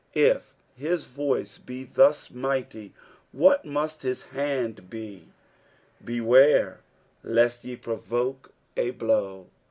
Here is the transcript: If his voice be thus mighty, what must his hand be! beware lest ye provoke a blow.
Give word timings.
If 0.15 0.55
his 0.75 1.05
voice 1.05 1.59
be 1.59 1.83
thus 1.83 2.31
mighty, 2.31 2.91
what 3.31 3.65
must 3.65 4.01
his 4.01 4.23
hand 4.23 4.89
be! 4.89 5.27
beware 6.03 6.79
lest 7.21 7.63
ye 7.63 7.75
provoke 7.75 8.51
a 8.75 8.89
blow. 8.89 9.45